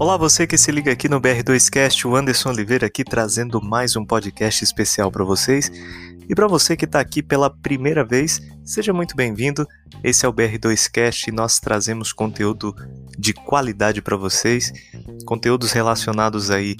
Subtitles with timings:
[0.00, 4.02] Olá, você que se liga aqui no BR2Cast, o Anderson Oliveira aqui trazendo mais um
[4.02, 5.70] podcast especial para vocês.
[6.26, 9.68] E para você que está aqui pela primeira vez, seja muito bem-vindo.
[10.02, 12.74] Esse é o BR2Cast e nós trazemos conteúdo
[13.18, 14.72] de qualidade para vocês,
[15.26, 16.76] conteúdos relacionados aí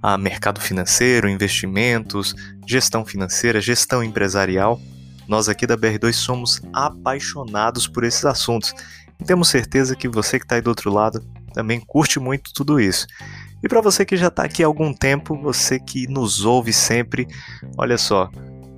[0.00, 2.36] a mercado financeiro, investimentos,
[2.68, 4.80] gestão financeira, gestão empresarial.
[5.26, 8.72] Nós aqui da BR2 somos apaixonados por esses assuntos
[9.20, 11.20] e temos certeza que você que está aí do outro lado
[11.52, 13.06] também curte muito tudo isso.
[13.62, 17.26] E para você que já está aqui há algum tempo, você que nos ouve sempre,
[17.76, 18.30] olha só,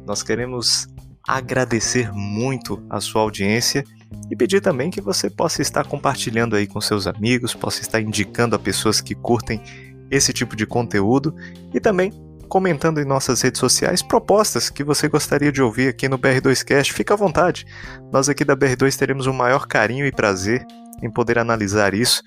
[0.06, 0.88] nós queremos
[1.26, 3.84] agradecer muito a sua audiência
[4.30, 8.56] e pedir também que você possa estar compartilhando aí com seus amigos, possa estar indicando
[8.56, 9.62] a pessoas que curtem
[10.10, 11.34] esse tipo de conteúdo
[11.72, 12.12] e também
[12.48, 16.92] comentando em nossas redes sociais propostas que você gostaria de ouvir aqui no BR2Cast.
[16.92, 17.64] Fica à vontade.
[18.12, 20.66] Nós aqui da BR2 teremos o maior carinho e prazer
[21.02, 22.22] em poder analisar isso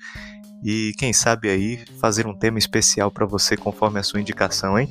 [0.68, 4.90] e quem sabe aí fazer um tema especial para você conforme a sua indicação, hein?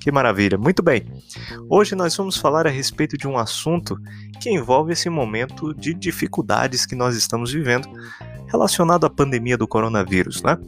[0.00, 0.58] Que maravilha!
[0.58, 1.06] Muito bem.
[1.70, 3.96] Hoje nós vamos falar a respeito de um assunto
[4.40, 7.88] que envolve esse momento de dificuldades que nós estamos vivendo
[8.48, 10.58] relacionado à pandemia do coronavírus, né?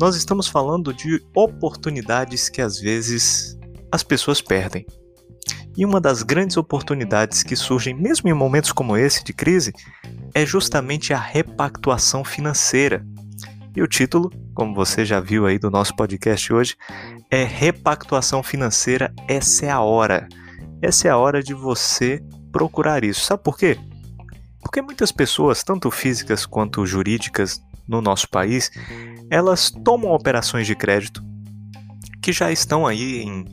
[0.00, 3.58] Nós estamos falando de oportunidades que às vezes
[3.92, 4.86] as pessoas perdem.
[5.76, 9.74] E uma das grandes oportunidades que surgem mesmo em momentos como esse de crise
[10.32, 13.04] é justamente a repactuação financeira.
[13.78, 16.74] E o título, como você já viu aí do nosso podcast hoje,
[17.30, 20.26] é Repactuação Financeira, essa é a hora.
[20.82, 23.20] Essa é a hora de você procurar isso.
[23.20, 23.78] Sabe por quê?
[24.60, 28.68] Porque muitas pessoas, tanto físicas quanto jurídicas no nosso país,
[29.30, 31.22] elas tomam operações de crédito
[32.20, 33.44] que já estão aí em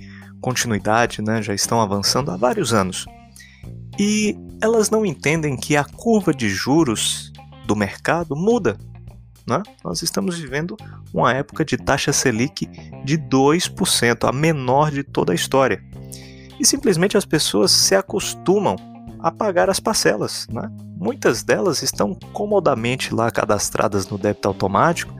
[0.41, 3.05] continuidade, né, já estão avançando há vários anos.
[3.99, 7.31] E elas não entendem que a curva de juros
[7.67, 8.75] do mercado muda.
[9.47, 9.61] Né?
[9.83, 10.75] Nós estamos vivendo
[11.13, 12.67] uma época de taxa Selic
[13.03, 15.83] de 2%, a menor de toda a história.
[16.59, 18.75] E simplesmente as pessoas se acostumam
[19.19, 20.47] a pagar as parcelas.
[20.51, 20.69] Né?
[20.97, 25.13] Muitas delas estão comodamente lá cadastradas no débito automático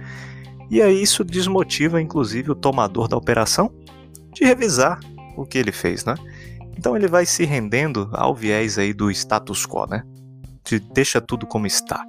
[0.70, 3.72] e aí isso desmotiva inclusive o tomador da operação
[4.34, 5.00] de revisar
[5.38, 6.16] o que ele fez, né?
[6.78, 10.04] Então ele vai se rendendo ao viés aí do status quo, né?
[10.64, 12.04] De deixa tudo como está.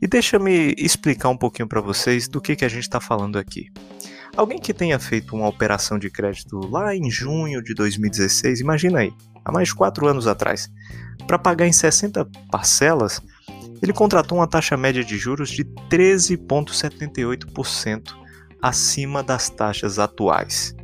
[0.00, 3.68] E deixa-me explicar um pouquinho para vocês do que, que a gente está falando aqui.
[4.36, 9.12] Alguém que tenha feito uma operação de crédito lá em junho de 2016, imagina aí,
[9.44, 10.70] há mais de 4 anos atrás,
[11.26, 13.20] para pagar em 60 parcelas,
[13.82, 18.20] ele contratou uma taxa média de juros de 13,78%
[18.62, 20.76] acima das taxas atuais.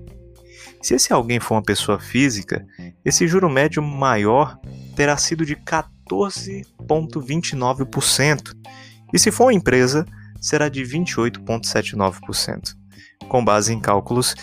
[0.82, 2.64] Se esse alguém for uma pessoa física,
[3.04, 4.56] esse juro médio maior
[4.94, 8.54] terá sido de 14,29%,
[9.16, 10.04] e se for uma empresa,
[10.38, 12.76] será de 28,79%,
[13.30, 14.34] com base em cálculos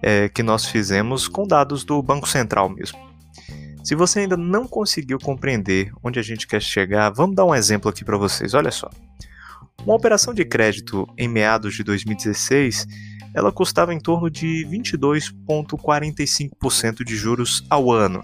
[0.00, 2.96] é, que nós fizemos com dados do Banco Central mesmo.
[3.82, 7.90] Se você ainda não conseguiu compreender onde a gente quer chegar, vamos dar um exemplo
[7.90, 8.54] aqui para vocês.
[8.54, 8.88] Olha só.
[9.84, 12.86] Uma operação de crédito em meados de 2016,
[13.34, 18.22] ela custava em torno de 22,45% de juros ao ano,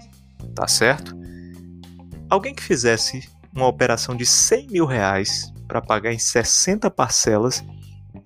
[0.55, 1.13] tá certo?
[2.29, 7.63] Alguém que fizesse uma operação de 100 mil reais para pagar em 60 parcelas,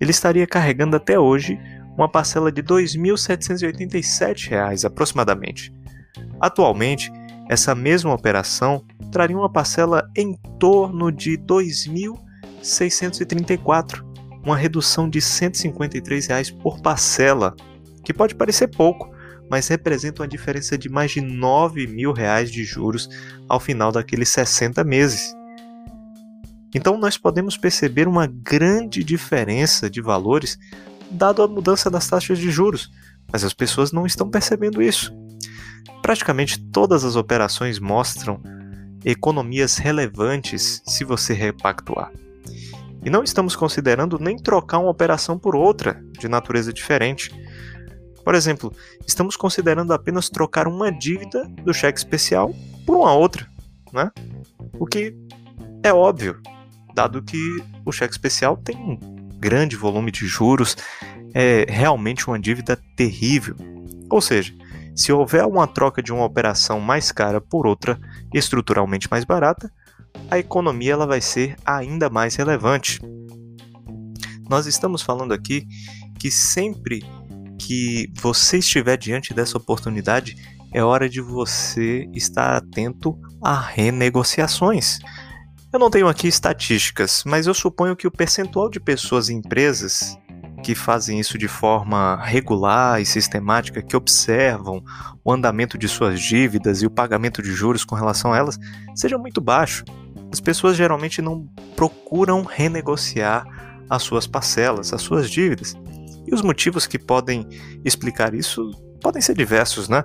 [0.00, 1.58] ele estaria carregando até hoje
[1.96, 5.72] uma parcela de R$ 2.787 aproximadamente.
[6.40, 7.10] Atualmente,
[7.48, 14.02] essa mesma operação traria uma parcela em torno de R$ 2.634,
[14.44, 17.54] uma redução de 153 reais por parcela,
[18.04, 19.12] que pode parecer pouco,
[19.50, 23.06] mas representa uma diferença de mais de 9 mil reais de juros
[23.48, 25.34] ao final daqueles 60 meses.
[26.74, 30.58] Então nós podemos perceber uma grande diferença de valores
[31.10, 32.90] dado a mudança das taxas de juros,
[33.30, 35.12] mas as pessoas não estão percebendo isso.
[36.00, 38.40] Praticamente todas as operações mostram
[39.04, 42.12] economias relevantes se você repactuar.
[43.04, 47.32] E não estamos considerando nem trocar uma operação por outra de natureza diferente.
[48.24, 48.72] Por exemplo,
[49.06, 52.54] estamos considerando apenas trocar uma dívida do cheque especial
[52.86, 53.46] por uma outra,
[53.92, 54.10] né?
[54.78, 55.16] O que
[55.82, 56.40] é óbvio,
[56.94, 57.38] dado que
[57.84, 58.98] o cheque especial tem um
[59.38, 60.76] grande volume de juros,
[61.34, 63.56] é realmente uma dívida terrível.
[64.10, 64.54] Ou seja,
[64.94, 67.98] se houver uma troca de uma operação mais cara por outra
[68.32, 69.72] estruturalmente mais barata,
[70.30, 73.00] a economia ela vai ser ainda mais relevante.
[74.48, 75.66] Nós estamos falando aqui
[76.18, 77.02] que sempre
[77.58, 80.36] que você estiver diante dessa oportunidade,
[80.72, 84.98] é hora de você estar atento a renegociações.
[85.72, 90.18] Eu não tenho aqui estatísticas, mas eu suponho que o percentual de pessoas e empresas
[90.62, 94.84] que fazem isso de forma regular e sistemática, que observam
[95.24, 98.58] o andamento de suas dívidas e o pagamento de juros com relação a elas,
[98.94, 99.82] seja muito baixo.
[100.30, 103.46] As pessoas geralmente não procuram renegociar
[103.88, 105.74] as suas parcelas, as suas dívidas.
[106.26, 107.48] E os motivos que podem
[107.82, 108.70] explicar isso
[109.00, 110.04] podem ser diversos, né?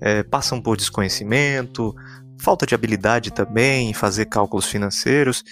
[0.00, 1.94] É, passam por desconhecimento,
[2.38, 5.44] falta de habilidade também em fazer cálculos financeiros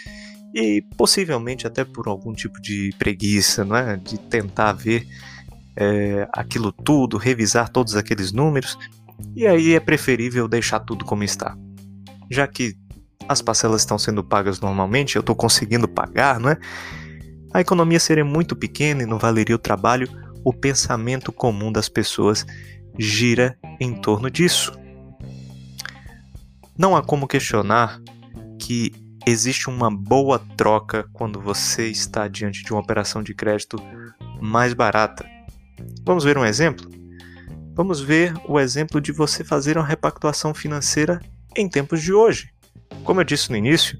[0.55, 3.97] e possivelmente até por algum tipo de preguiça, não é?
[3.97, 5.07] de tentar ver
[5.77, 8.79] é, aquilo tudo, revisar todos aqueles números,
[9.35, 11.57] e aí é preferível deixar tudo como está.
[12.31, 12.77] Já que
[13.29, 16.59] as parcelas estão sendo pagas normalmente, eu estou conseguindo pagar, não é?
[17.53, 20.09] A economia seria muito pequena e não valeria o trabalho,
[20.45, 22.45] o pensamento comum das pessoas
[22.99, 24.73] gira em torno disso.
[26.77, 28.01] Não há como questionar
[28.59, 28.91] que
[29.27, 33.77] existe uma boa troca quando você está diante de uma operação de crédito
[34.41, 35.25] mais barata.
[36.05, 36.89] Vamos ver um exemplo?
[37.75, 41.21] Vamos ver o exemplo de você fazer uma repactuação financeira
[41.57, 42.51] em tempos de hoje.
[43.05, 43.99] Como eu disse no início,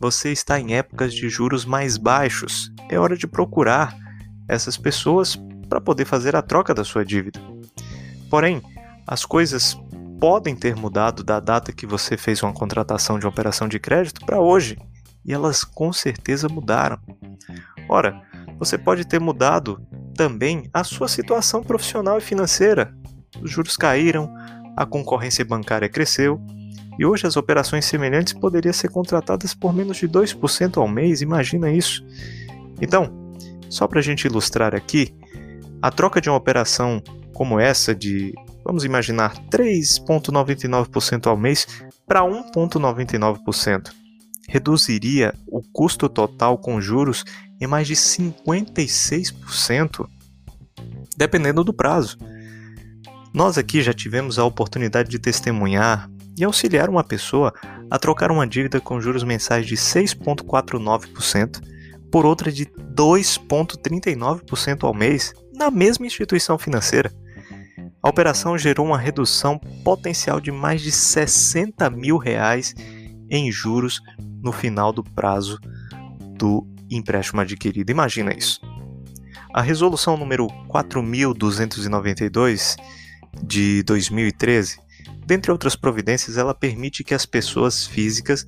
[0.00, 2.72] você está em épocas de juros mais baixos.
[2.88, 3.96] É hora de procurar
[4.48, 5.36] essas pessoas
[5.68, 7.40] para poder fazer a troca da sua dívida.
[8.28, 8.60] Porém,
[9.06, 9.76] as coisas
[10.22, 14.24] podem ter mudado da data que você fez uma contratação de uma operação de crédito
[14.24, 14.78] para hoje,
[15.24, 16.96] e elas com certeza mudaram.
[17.88, 18.22] Ora,
[18.56, 19.84] você pode ter mudado
[20.14, 22.94] também a sua situação profissional e financeira.
[23.42, 24.32] Os juros caíram,
[24.76, 26.40] a concorrência bancária cresceu,
[26.96, 31.68] e hoje as operações semelhantes poderiam ser contratadas por menos de 2% ao mês, imagina
[31.68, 32.00] isso.
[32.80, 33.34] Então,
[33.68, 35.12] só para a gente ilustrar aqui,
[35.82, 37.02] a troca de uma operação
[37.34, 38.32] como essa de
[38.64, 41.66] vamos imaginar 3,99% ao mês
[42.06, 43.90] para 1,99%.
[44.48, 47.24] Reduziria o custo total com juros
[47.60, 50.08] em mais de 56%,
[51.16, 52.18] dependendo do prazo.
[53.32, 57.54] Nós aqui já tivemos a oportunidade de testemunhar e auxiliar uma pessoa
[57.90, 61.60] a trocar uma dívida com juros mensais de 6,49%
[62.10, 67.10] por outra de 2,39% ao mês na mesma instituição financeira.
[68.02, 72.74] A operação gerou uma redução potencial de mais de 60 mil reais
[73.30, 74.00] em juros
[74.42, 75.60] no final do prazo
[76.36, 77.90] do empréstimo adquirido.
[77.90, 78.60] Imagina isso.
[79.54, 82.76] A resolução número 4292
[83.40, 84.80] de 2013,
[85.24, 88.44] dentre outras providências, ela permite que as pessoas físicas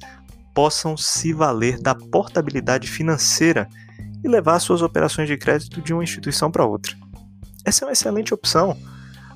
[0.53, 3.69] possam se valer da portabilidade financeira
[4.25, 6.97] e levar suas operações de crédito de uma instituição para outra.
[7.65, 8.77] Essa é uma excelente opção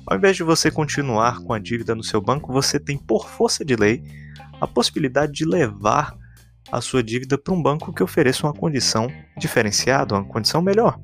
[0.09, 3.63] ao invés de você continuar com a dívida no seu banco, você tem, por força
[3.63, 4.03] de lei,
[4.59, 6.17] a possibilidade de levar
[6.71, 9.07] a sua dívida para um banco que ofereça uma condição
[9.37, 10.99] diferenciada, uma condição melhor.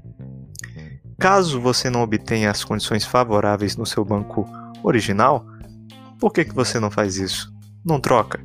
[1.19, 4.43] Caso você não obtenha as condições favoráveis no seu banco
[4.83, 5.45] original,
[6.19, 7.53] por que, que você não faz isso?
[7.85, 8.43] Não troca.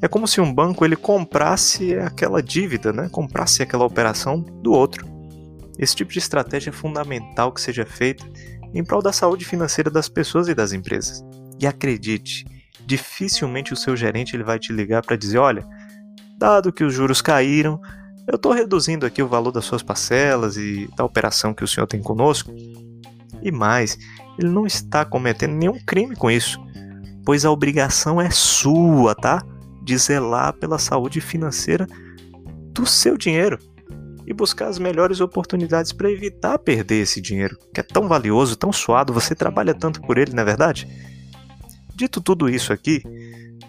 [0.00, 3.08] É como se um banco ele comprasse aquela dívida, né?
[3.10, 5.04] comprasse aquela operação do outro.
[5.76, 8.24] Esse tipo de estratégia é fundamental que seja feita
[8.74, 11.24] em prol da saúde financeira das pessoas e das empresas.
[11.58, 12.44] E acredite,
[12.86, 15.66] dificilmente o seu gerente ele vai te ligar para dizer: olha,
[16.38, 17.80] dado que os juros caíram,
[18.26, 21.86] eu estou reduzindo aqui o valor das suas parcelas e da operação que o senhor
[21.86, 22.54] tem conosco.
[23.42, 23.98] E mais,
[24.38, 26.60] ele não está cometendo nenhum crime com isso,
[27.24, 29.42] pois a obrigação é sua, tá?
[29.82, 31.86] De zelar pela saúde financeira
[32.72, 33.58] do seu dinheiro
[34.30, 38.72] e buscar as melhores oportunidades para evitar perder esse dinheiro, que é tão valioso, tão
[38.72, 40.86] suado, você trabalha tanto por ele, não é verdade?
[41.96, 43.02] Dito tudo isso aqui,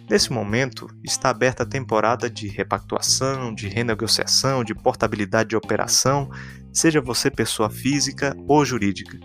[0.07, 6.29] nesse momento está aberta a temporada de repactuação, de renegociação, de portabilidade de operação,
[6.71, 9.17] seja você pessoa física ou jurídica.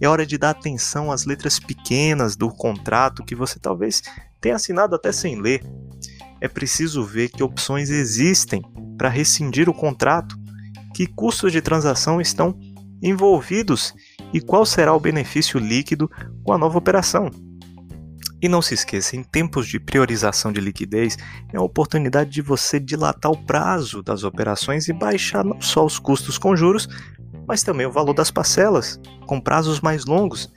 [0.00, 4.02] É hora de dar atenção às letras pequenas do contrato que você talvez
[4.40, 5.62] tenha assinado até sem ler.
[6.40, 8.62] É preciso ver que opções existem
[8.96, 10.47] para rescindir o contrato
[10.98, 12.58] que custos de transação estão
[13.00, 13.94] envolvidos
[14.32, 16.10] e qual será o benefício líquido
[16.42, 17.30] com a nova operação.
[18.42, 21.16] E não se esqueça, em tempos de priorização de liquidez,
[21.52, 26.00] é a oportunidade de você dilatar o prazo das operações e baixar não só os
[26.00, 26.88] custos com juros,
[27.46, 30.52] mas também o valor das parcelas, com prazos mais longos,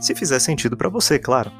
[0.00, 1.52] se fizer sentido para você, claro.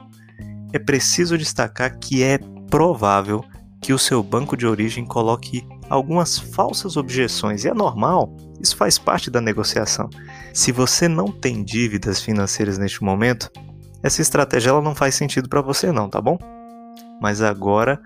[0.73, 2.39] É preciso destacar que é
[2.69, 3.45] provável
[3.81, 8.99] que o seu banco de origem coloque algumas falsas objeções, e é normal, isso faz
[8.99, 10.09] parte da negociação.
[10.53, 13.51] Se você não tem dívidas financeiras neste momento,
[14.03, 16.39] essa estratégia ela não faz sentido para você não, tá bom?
[17.21, 18.01] Mas agora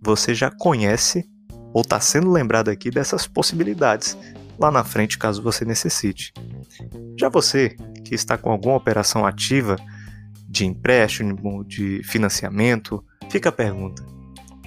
[0.00, 1.28] você já conhece
[1.72, 4.16] ou está sendo lembrado aqui dessas possibilidades
[4.58, 6.32] lá na frente caso você necessite.
[7.18, 7.70] Já você
[8.04, 9.76] que está com alguma operação ativa
[10.48, 14.04] de empréstimo, de financiamento, fica a pergunta: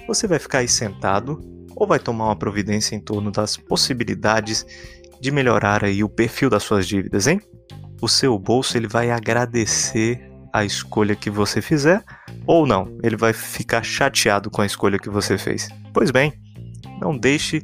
[0.06, 1.40] você vai ficar aí sentado
[1.76, 4.66] ou vai tomar uma providência em torno das possibilidades
[5.20, 7.40] de melhorar aí o perfil das suas dívidas, hein?
[8.00, 12.02] O seu bolso ele vai agradecer a escolha que você fizer
[12.46, 15.68] ou não, ele vai ficar chateado com a escolha que você fez.
[15.92, 16.32] Pois bem,
[17.00, 17.62] não deixe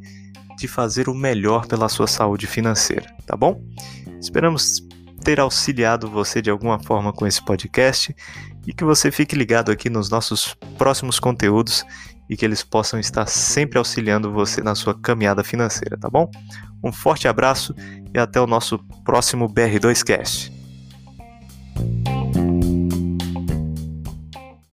[0.58, 3.62] de fazer o melhor pela sua saúde financeira, tá bom?
[4.20, 4.86] Esperamos
[5.22, 8.14] ter auxiliado você de alguma forma com esse podcast
[8.66, 11.84] e que você fique ligado aqui nos nossos próximos conteúdos
[12.32, 16.30] e que eles possam estar sempre auxiliando você na sua caminhada financeira, tá bom?
[16.82, 17.74] Um forte abraço
[18.14, 20.50] e até o nosso próximo BR2Cast.